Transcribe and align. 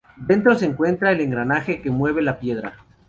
Dentro 0.17 0.55
se 0.55 0.65
encuentra 0.65 1.11
el 1.11 1.21
engranaje 1.21 1.79
que 1.83 1.91
mueve 1.91 2.23
la 2.23 2.39
piedra. 2.39 2.73